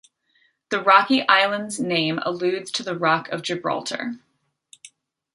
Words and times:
The 0.71 0.81
rocky 0.81 1.21
island's 1.27 1.79
name 1.79 2.17
alludes 2.23 2.71
to 2.71 2.81
the 2.81 2.97
Rock 2.97 3.29
of 3.29 3.43
Gibraltar. 3.43 4.13